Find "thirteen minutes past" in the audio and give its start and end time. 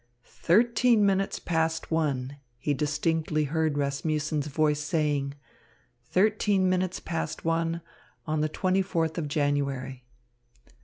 0.25-1.91, 6.05-7.45